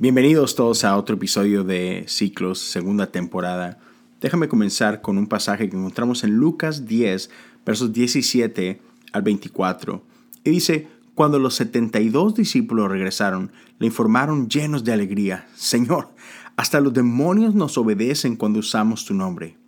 Bienvenidos 0.00 0.54
todos 0.54 0.84
a 0.84 0.96
otro 0.96 1.16
episodio 1.16 1.62
de 1.62 2.06
Ciclos, 2.08 2.58
segunda 2.58 3.08
temporada. 3.08 3.78
Déjame 4.22 4.48
comenzar 4.48 5.02
con 5.02 5.18
un 5.18 5.26
pasaje 5.26 5.68
que 5.68 5.76
encontramos 5.76 6.24
en 6.24 6.36
Lucas 6.36 6.86
10, 6.86 7.28
versos 7.66 7.92
17 7.92 8.80
al 9.12 9.20
24. 9.20 10.02
Y 10.42 10.48
dice, 10.52 10.88
cuando 11.14 11.38
los 11.38 11.54
72 11.56 12.34
discípulos 12.34 12.90
regresaron, 12.90 13.52
le 13.78 13.88
informaron 13.88 14.48
llenos 14.48 14.84
de 14.84 14.94
alegría, 14.94 15.46
Señor, 15.54 16.08
hasta 16.56 16.80
los 16.80 16.94
demonios 16.94 17.54
nos 17.54 17.76
obedecen 17.76 18.36
cuando 18.36 18.60
usamos 18.60 19.04
tu 19.04 19.12
nombre. 19.12 19.58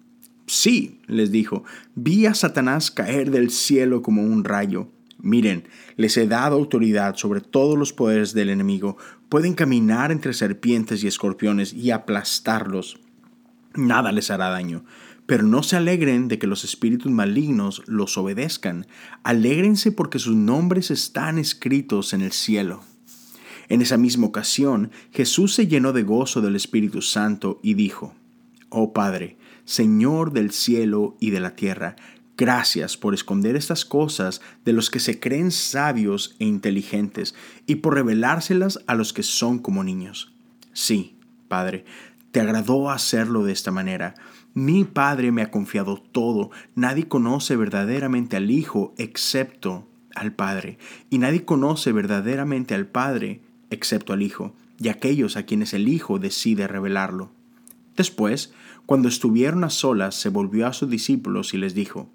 Sí, 0.46 1.02
les 1.08 1.30
dijo, 1.30 1.62
vi 1.94 2.24
a 2.24 2.32
Satanás 2.32 2.90
caer 2.90 3.30
del 3.30 3.50
cielo 3.50 4.00
como 4.00 4.22
un 4.22 4.44
rayo. 4.44 4.88
Miren, 5.22 5.68
les 5.96 6.16
he 6.16 6.26
dado 6.26 6.56
autoridad 6.56 7.14
sobre 7.14 7.40
todos 7.40 7.78
los 7.78 7.92
poderes 7.92 8.34
del 8.34 8.50
enemigo. 8.50 8.98
Pueden 9.28 9.54
caminar 9.54 10.10
entre 10.10 10.34
serpientes 10.34 11.04
y 11.04 11.06
escorpiones 11.06 11.72
y 11.72 11.92
aplastarlos. 11.92 12.98
Nada 13.74 14.10
les 14.10 14.32
hará 14.32 14.48
daño. 14.48 14.84
Pero 15.26 15.44
no 15.44 15.62
se 15.62 15.76
alegren 15.76 16.26
de 16.26 16.40
que 16.40 16.48
los 16.48 16.64
espíritus 16.64 17.10
malignos 17.12 17.82
los 17.86 18.18
obedezcan. 18.18 18.88
Alégrense 19.22 19.92
porque 19.92 20.18
sus 20.18 20.34
nombres 20.34 20.90
están 20.90 21.38
escritos 21.38 22.12
en 22.12 22.22
el 22.22 22.32
cielo. 22.32 22.82
En 23.68 23.80
esa 23.80 23.96
misma 23.96 24.26
ocasión, 24.26 24.90
Jesús 25.12 25.54
se 25.54 25.68
llenó 25.68 25.92
de 25.92 26.02
gozo 26.02 26.40
del 26.40 26.56
Espíritu 26.56 27.00
Santo 27.00 27.60
y 27.62 27.74
dijo, 27.74 28.12
Oh 28.70 28.92
Padre, 28.92 29.38
Señor 29.64 30.32
del 30.32 30.50
cielo 30.50 31.16
y 31.20 31.30
de 31.30 31.40
la 31.40 31.54
tierra, 31.54 31.94
Gracias 32.36 32.96
por 32.96 33.14
esconder 33.14 33.56
estas 33.56 33.84
cosas 33.84 34.40
de 34.64 34.72
los 34.72 34.90
que 34.90 35.00
se 35.00 35.20
creen 35.20 35.50
sabios 35.50 36.34
e 36.38 36.46
inteligentes 36.46 37.34
y 37.66 37.76
por 37.76 37.94
revelárselas 37.94 38.80
a 38.86 38.94
los 38.94 39.12
que 39.12 39.22
son 39.22 39.58
como 39.58 39.84
niños. 39.84 40.32
Sí, 40.72 41.16
Padre, 41.48 41.84
te 42.30 42.40
agradó 42.40 42.90
hacerlo 42.90 43.44
de 43.44 43.52
esta 43.52 43.70
manera. 43.70 44.14
Mi 44.54 44.84
Padre 44.84 45.30
me 45.32 45.42
ha 45.42 45.50
confiado 45.50 45.98
todo. 45.98 46.50
Nadie 46.74 47.06
conoce 47.06 47.56
verdaderamente 47.56 48.36
al 48.36 48.50
Hijo 48.50 48.94
excepto 48.96 49.86
al 50.14 50.32
Padre. 50.32 50.78
Y 51.10 51.18
nadie 51.18 51.44
conoce 51.44 51.92
verdaderamente 51.92 52.74
al 52.74 52.86
Padre 52.86 53.42
excepto 53.70 54.12
al 54.12 54.22
Hijo, 54.22 54.54
y 54.78 54.88
aquellos 54.88 55.36
a 55.36 55.44
quienes 55.44 55.72
el 55.74 55.88
Hijo 55.88 56.18
decide 56.18 56.66
revelarlo. 56.66 57.30
Después, 57.96 58.52
cuando 58.86 59.08
estuvieron 59.08 59.64
a 59.64 59.70
solas, 59.70 60.14
se 60.14 60.28
volvió 60.28 60.66
a 60.66 60.72
sus 60.72 60.90
discípulos 60.90 61.54
y 61.54 61.58
les 61.58 61.74
dijo, 61.74 62.08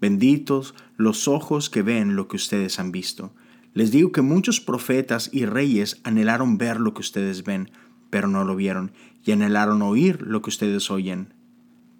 Benditos 0.00 0.74
los 0.96 1.28
ojos 1.28 1.70
que 1.70 1.82
ven 1.82 2.16
lo 2.16 2.28
que 2.28 2.36
ustedes 2.36 2.78
han 2.78 2.92
visto. 2.92 3.32
Les 3.74 3.90
digo 3.90 4.12
que 4.12 4.22
muchos 4.22 4.60
profetas 4.60 5.30
y 5.32 5.44
reyes 5.44 6.00
anhelaron 6.04 6.58
ver 6.58 6.80
lo 6.80 6.94
que 6.94 7.00
ustedes 7.00 7.44
ven, 7.44 7.70
pero 8.10 8.28
no 8.28 8.44
lo 8.44 8.56
vieron, 8.56 8.92
y 9.24 9.32
anhelaron 9.32 9.82
oír 9.82 10.22
lo 10.22 10.42
que 10.42 10.50
ustedes 10.50 10.90
oyen, 10.90 11.34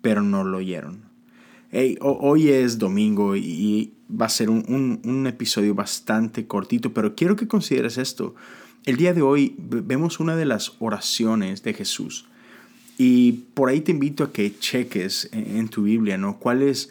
pero 0.00 0.22
no 0.22 0.44
lo 0.44 0.58
oyeron. 0.58 1.02
hoy 2.00 2.48
es 2.48 2.78
domingo 2.78 3.36
y 3.36 3.94
va 4.10 4.26
a 4.26 4.30
ser 4.30 4.48
un, 4.48 5.00
un 5.04 5.26
episodio 5.26 5.74
bastante 5.74 6.46
cortito, 6.46 6.94
pero 6.94 7.14
quiero 7.14 7.36
que 7.36 7.46
consideres 7.48 7.98
esto. 7.98 8.34
El 8.86 8.96
día 8.96 9.12
de 9.12 9.22
hoy 9.22 9.54
vemos 9.58 10.18
una 10.18 10.34
de 10.34 10.46
las 10.46 10.76
oraciones 10.78 11.62
de 11.62 11.74
Jesús. 11.74 12.26
Y 12.96 13.32
por 13.54 13.68
ahí 13.68 13.80
te 13.82 13.92
invito 13.92 14.24
a 14.24 14.32
que 14.32 14.58
cheques 14.58 15.28
en 15.32 15.68
tu 15.68 15.82
Biblia, 15.82 16.18
¿no? 16.18 16.38
¿Cuál 16.38 16.62
es 16.62 16.90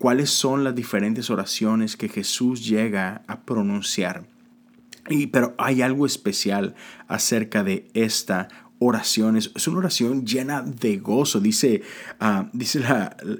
cuáles 0.00 0.30
son 0.30 0.64
las 0.64 0.74
diferentes 0.74 1.28
oraciones 1.28 1.94
que 1.94 2.08
Jesús 2.08 2.66
llega 2.66 3.22
a 3.26 3.42
pronunciar. 3.42 4.24
Y, 5.10 5.26
pero 5.26 5.54
hay 5.58 5.82
algo 5.82 6.06
especial 6.06 6.74
acerca 7.06 7.62
de 7.62 7.86
esta 7.92 8.48
oración. 8.78 9.36
Es, 9.36 9.68
una 9.68 9.80
oración 9.80 10.24
llena 10.24 10.62
de 10.62 10.96
gozo. 10.96 11.38
Dice, 11.38 11.82
ah, 12.18 12.48
dice 12.54 12.82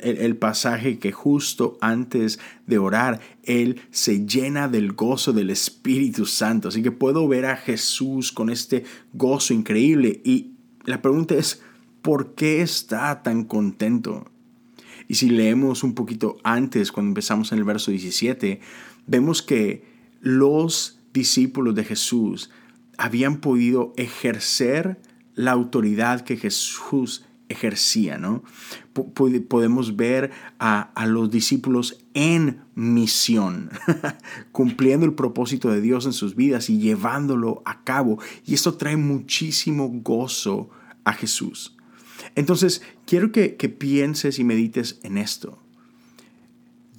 el, 0.03 0.37
pasaje 0.37 0.99
que 0.99 1.13
justo 1.13 1.79
antes 1.81 2.39
de 2.67 2.77
orar, 2.77 3.21
Él 3.43 3.81
se 3.91 4.27
llena 4.27 4.69
del 4.69 4.93
gozo 4.93 5.33
del 5.33 5.49
Espíritu 5.49 6.27
Santo. 6.27 6.69
Así 6.69 6.83
que 6.83 6.93
puedo 6.93 7.27
ver 7.27 7.47
a 7.47 7.57
Jesús 7.57 8.33
con 8.33 8.51
este 8.51 8.85
gozo 9.15 9.55
increíble. 9.55 10.21
Y 10.27 10.57
la 10.85 11.01
pregunta 11.01 11.37
es, 11.37 11.63
¿por 12.03 12.35
qué 12.35 12.61
está 12.61 13.23
tan 13.23 13.45
contento? 13.45 14.30
Y 15.11 15.17
si 15.17 15.29
leemos 15.29 15.83
un 15.83 15.97
poquito 15.97 16.37
antes, 16.45 16.93
cuando 16.93 17.11
empezamos 17.11 17.51
en 17.51 17.59
el 17.59 17.65
verso 17.65 17.91
17, 17.91 18.61
vemos 19.09 19.43
que 19.43 19.85
los 20.21 21.01
discípulos 21.13 21.75
de 21.75 21.83
Jesús 21.83 22.53
habían 22.97 23.41
podido 23.41 23.93
ejercer 23.97 25.03
la 25.35 25.51
autoridad 25.51 26.21
que 26.21 26.37
Jesús 26.37 27.25
ejercía, 27.49 28.19
¿no? 28.19 28.45
podemos 28.93 29.97
ver 29.97 30.31
a, 30.61 30.93
a, 30.95 31.07
los 31.07 31.29
discípulos 31.29 32.05
en 32.15 32.61
misión, 32.77 33.71
cumpliendo 34.53 35.07
el 35.07 35.15
propósito 35.15 35.73
de 35.73 35.81
Dios 35.81 36.07
en 36.07 36.13
sus 36.13 36.37
vidas 36.37 36.71
y 36.71 36.79
llevándolo 36.79 37.63
a 37.65 37.83
cabo. 37.83 38.21
Y 38.47 38.55
esto 38.55 38.75
trae 38.75 38.97
muchísimo 38.97 39.89
gozo 39.89 40.71
a 41.03 41.13
Jesús. 41.15 41.75
Entonces, 42.35 42.83
quiero 43.07 43.33
que, 43.33 43.51
pienses 43.51 44.39
y 44.39 44.45
medites 44.45 44.99
en 45.03 45.19
esto. 45.19 45.59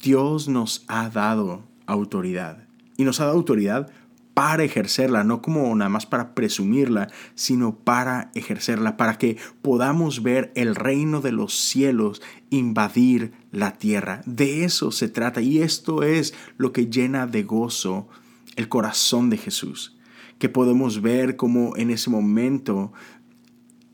Dios 0.01 0.47
nos 0.47 0.83
ha 0.87 1.09
dado 1.09 1.63
autoridad 1.85 2.65
y 2.97 3.03
nos 3.03 3.19
ha 3.19 3.25
dado 3.25 3.37
autoridad 3.37 3.91
para 4.33 4.63
ejercerla, 4.63 5.23
no 5.23 5.41
como 5.41 5.75
nada 5.75 5.89
más 5.89 6.05
para 6.05 6.33
presumirla, 6.33 7.09
sino 7.35 7.75
para 7.75 8.31
ejercerla, 8.33 8.97
para 8.97 9.17
que 9.17 9.37
podamos 9.61 10.23
ver 10.23 10.51
el 10.55 10.75
reino 10.75 11.21
de 11.21 11.31
los 11.31 11.53
cielos 11.53 12.21
invadir 12.49 13.33
la 13.51 13.73
tierra. 13.77 14.21
De 14.25 14.63
eso 14.63 14.91
se 14.91 15.09
trata 15.09 15.41
y 15.41 15.61
esto 15.61 16.03
es 16.03 16.33
lo 16.57 16.71
que 16.71 16.87
llena 16.87 17.27
de 17.27 17.43
gozo 17.43 18.07
el 18.55 18.69
corazón 18.69 19.29
de 19.29 19.37
Jesús, 19.37 19.97
que 20.39 20.49
podemos 20.49 21.01
ver 21.01 21.35
como 21.35 21.75
en 21.77 21.91
ese 21.91 22.09
momento 22.09 22.93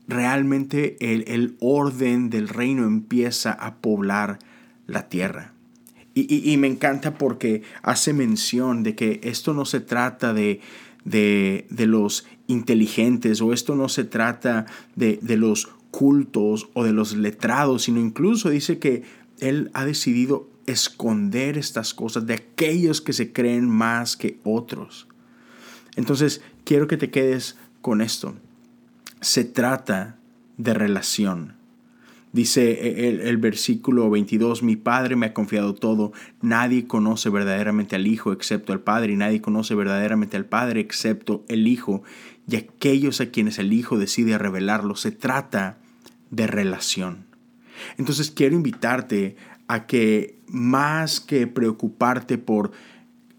realmente 0.08 0.96
el, 1.00 1.56
orden 1.60 2.30
del 2.30 2.48
reino 2.48 2.84
empieza 2.84 3.52
a 3.52 3.76
poblar 3.76 4.38
la 4.86 5.08
tierra. 5.08 5.52
Y, 6.14 6.56
me 6.56 6.66
encanta 6.66 7.14
porque 7.14 7.62
hace 7.82 8.12
mención 8.12 8.82
de 8.82 8.96
que 8.96 9.20
esto 9.22 9.54
no 9.54 9.64
se 9.64 9.78
trata 9.78 10.32
de, 10.32 10.60
de, 11.04 11.86
los 11.86 12.26
inteligentes 12.48 13.40
o 13.40 13.52
esto 13.52 13.76
no 13.76 13.88
se 13.88 14.02
trata 14.02 14.66
de, 14.96 15.20
de 15.22 15.36
los 15.36 15.68
cultos 15.92 16.70
o 16.72 16.82
de 16.82 16.92
los 16.92 17.14
letrados, 17.14 17.84
sino 17.84 18.00
incluso 18.00 18.50
dice 18.50 18.80
que 18.80 19.04
Él 19.38 19.70
ha 19.74 19.84
decidido 19.84 20.48
esconder 20.66 21.56
estas 21.56 21.94
cosas 21.94 22.26
de 22.26 22.34
aquellos 22.34 23.00
que 23.00 23.12
se 23.12 23.32
creen 23.32 23.68
más 23.70 24.16
que 24.16 24.40
otros. 24.42 25.06
Entonces, 25.94 26.40
quiero 26.64 26.88
que 26.88 26.96
te 26.96 27.10
quedes 27.10 27.56
con 27.80 28.00
esto 28.00 28.34
se 29.20 29.44
trata 29.44 30.18
de 30.56 30.74
relación. 30.74 31.58
Dice 32.32 32.72
e, 32.72 33.28
el, 33.28 33.36
versículo 33.38 34.10
22, 34.10 34.62
mi 34.62 34.76
Padre 34.76 35.16
me 35.16 35.26
ha 35.26 35.34
confiado 35.34 35.74
todo, 35.74 36.12
nadie 36.42 36.86
conoce 36.86 37.30
verdaderamente 37.30 37.96
al 37.96 38.06
Hijo 38.06 38.32
excepto 38.32 38.72
al 38.72 38.80
Padre, 38.80 39.14
y 39.14 39.16
nadie 39.16 39.40
conoce 39.40 39.74
verdaderamente 39.74 40.36
al 40.36 40.44
Padre 40.44 40.80
excepto 40.80 41.44
el 41.48 41.66
Hijo, 41.66 42.02
y 42.46 42.56
aquellos 42.56 43.20
a 43.20 43.30
quienes 43.30 43.58
el 43.58 43.72
Hijo 43.72 43.98
decide 43.98 44.36
revelarlo. 44.36 44.94
Se 44.94 45.10
trata 45.10 45.78
de 46.30 46.46
relación. 46.46 47.26
Entonces 47.96 48.30
quiero 48.30 48.54
invitarte 48.54 49.36
a 49.66 49.86
que 49.86 50.38
más 50.46 51.20
que 51.20 51.46
preocuparte 51.46 52.36
por 52.36 52.72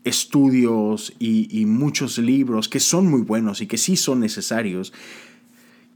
estudios 0.04 1.14
y 1.20 1.66
muchos 1.66 2.18
libros, 2.18 2.70
que 2.70 2.80
son 2.80 3.08
muy 3.08 3.22
buenos 3.22 3.62
y 3.62 3.68
que 3.68 3.78
sí 3.78 3.96
son 3.96 4.22
necesarios, 4.22 4.94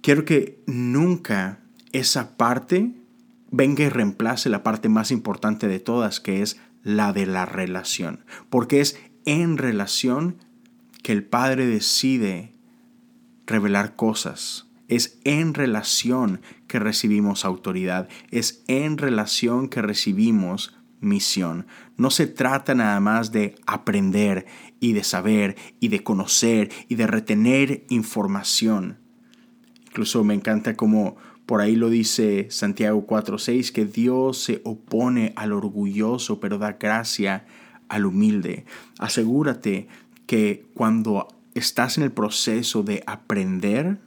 quiero 0.03 0.25
que 0.25 0.61
nunca 0.67 1.61
esa 1.93 2.37
parte 2.37 2.91
venga 3.49 3.85
y 3.85 3.89
reemplace 3.89 4.49
la 4.49 4.61
parte 4.61 4.89
más 4.89 5.09
importante 5.09 5.67
de 5.67 5.79
todas, 5.79 6.19
que 6.19 6.43
es 6.43 6.59
la 6.83 7.13
de 7.13 7.25
la 7.25 7.45
relación. 7.45 8.25
Porque 8.49 8.81
es 8.81 8.99
en 9.25 9.57
relación 9.57 10.37
que 11.01 11.13
el 11.13 11.23
Padre 11.23 11.65
decide 11.65 12.53
revelar 13.47 13.95
cosas. 13.95 14.67
Es 14.89 15.19
en 15.23 15.53
relación 15.53 16.41
que 16.67 16.79
recibimos 16.79 17.45
autoridad. 17.45 18.09
Es 18.29 18.63
en 18.67 18.97
relación 18.97 19.69
que 19.69 19.81
recibimos 19.81 20.75
misión. 20.99 21.65
No 21.95 22.09
se 22.09 22.27
trata 22.27 22.75
nada 22.75 22.99
más 22.99 23.31
de 23.31 23.55
aprender 23.65 24.45
y 24.81 24.93
de 24.93 25.03
saber 25.03 25.55
y 25.79 25.87
de 25.87 26.03
conocer 26.03 26.71
y 26.89 26.95
de 26.95 27.07
retener 27.07 27.85
información. 27.89 29.02
Incluso 29.93 30.23
me 30.23 30.33
encanta 30.33 30.75
como 30.75 31.17
por 31.45 31.61
ahí 31.61 31.75
lo 31.75 31.91
dice 31.91 32.47
Santiago 32.49 33.05
4:6, 33.05 33.71
que 33.71 33.85
Dios 33.85 34.41
se 34.41 34.59
opone 34.63 35.33
al 35.35 35.53
orgulloso, 35.53 36.39
pero 36.39 36.57
da 36.57 36.71
gracia 36.73 37.45
al 37.89 38.07
humilde. 38.07 38.65
Asegúrate 38.97 39.87
que 40.25 40.65
cuando 40.73 41.27
estás 41.53 41.99
en 41.99 42.05
el 42.05 42.11
proceso 42.11 42.81
de 42.81 43.03
aprender, 43.05 43.99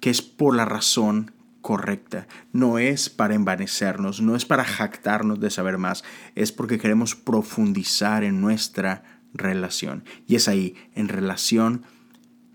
que 0.00 0.08
es 0.08 0.22
por 0.22 0.56
la 0.56 0.64
razón 0.64 1.32
correcta. 1.60 2.26
No 2.54 2.78
es 2.78 3.10
para 3.10 3.34
envanecernos, 3.34 4.22
no 4.22 4.36
es 4.36 4.46
para 4.46 4.64
jactarnos 4.64 5.38
de 5.38 5.50
saber 5.50 5.76
más, 5.76 6.02
es 6.34 6.50
porque 6.50 6.78
queremos 6.78 7.14
profundizar 7.14 8.24
en 8.24 8.40
nuestra 8.40 9.02
relación. 9.34 10.04
Y 10.26 10.36
es 10.36 10.48
ahí, 10.48 10.76
en 10.94 11.08
relación, 11.08 11.82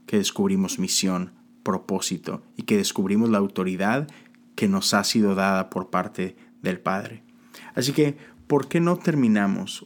que 0.08 0.18
descubrimos 0.18 0.80
misión, 0.80 1.35
propósito 1.66 2.44
y 2.56 2.64
que 2.64 2.78
descubrimos 2.78 3.30
la 3.30 3.40
autoridad 3.40 4.08
que 4.56 4.70
nos 4.70 4.94
ha 4.94 5.04
sido 5.04 5.36
dada 5.36 5.70
por 5.70 5.90
parte 5.90 6.38
del 6.62 6.80
Padre. 6.80 7.24
Así 7.74 7.92
que, 7.92 8.18
¿por 8.48 8.70
qué 8.70 8.80
no 8.80 8.96
terminamos 8.98 9.86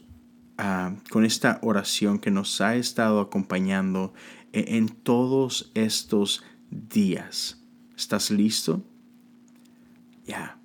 ah, 0.58 0.94
con 1.10 1.24
esta 1.24 1.58
oración 1.62 2.20
que 2.20 2.30
nos 2.30 2.60
ha 2.60 2.76
estado 2.76 3.20
acompañando 3.20 4.12
en, 4.52 4.76
en 4.76 4.88
todos 4.88 5.72
estos 5.74 6.44
días? 6.70 7.64
¿Estás 7.96 8.30
listo? 8.30 8.84
Ya, 10.26 10.58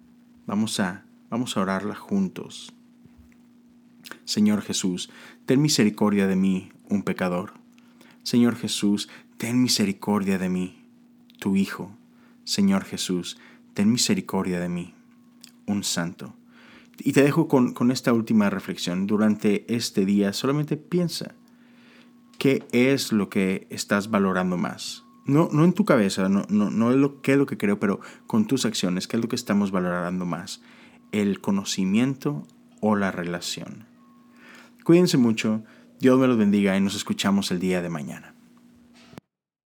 vamos 0.45 0.79
a, 0.79 1.06
vamos 1.29 1.57
a 1.57 1.62
orarla 1.62 1.95
juntos. 1.95 2.73
Señor 4.25 4.62
Jesús, 4.62 5.09
ten 5.45 5.62
misericordia 5.62 6.27
de 6.27 6.35
mí, 6.35 6.71
un 6.89 7.03
pecador. 7.03 7.53
Señor 8.21 8.56
Jesús, 8.56 9.09
ten 9.38 9.62
misericordia 9.62 10.38
de 10.38 10.50
mí, 10.50 10.84
tu 11.39 11.55
Hijo. 11.55 11.91
Señor 12.43 12.83
Jesús, 12.83 13.37
ten 13.73 13.91
misericordia 13.91 14.59
de 14.59 14.69
mí, 14.69 14.93
un 15.65 15.83
santo. 15.83 16.35
Y 16.99 17.11
te 17.11 17.23
dejo 17.23 17.47
con, 17.47 17.91
esta 17.91 18.13
última 18.13 18.49
reflexión. 18.49 19.07
Durante 19.07 19.65
este 19.73 20.05
día 20.05 20.31
solamente 20.33 20.77
piensa, 20.77 21.35
¿qué 22.37 22.65
es 22.71 23.11
lo 23.11 23.29
que 23.29 23.67
estás 23.69 24.09
valorando 24.09 24.57
más? 24.57 25.03
No, 25.25 25.49
no 25.51 25.65
en 25.65 25.73
tu 25.73 25.85
cabeza, 25.85 26.29
no, 26.29 26.45
no, 26.49 26.69
no 26.69 26.91
es 26.91 26.97
lo 26.97 27.21
que 27.21 27.33
es 27.33 27.38
lo 27.38 27.47
que 27.47 27.57
creo, 27.57 27.79
pero 27.79 27.99
con 28.27 28.45
tus 28.45 28.65
acciones, 28.65 29.07
¿qué 29.07 29.17
es 29.17 29.23
lo 29.23 29.27
que 29.27 29.35
estamos 29.35 29.71
valorando 29.71 30.25
más? 30.25 30.61
¿El 31.11 31.41
conocimiento 31.41 32.47
o 32.79 32.95
la 32.95 33.11
relación? 33.11 33.85
Cuídense 34.83 35.17
mucho, 35.17 35.63
Dios 35.99 36.19
me 36.19 36.27
los 36.27 36.38
bendiga 36.38 36.77
y 36.77 36.81
nos 36.81 36.95
escuchamos 36.95 37.49
el 37.49 37.59
día 37.59 37.81
de 37.81 37.89
mañana. 37.89 38.34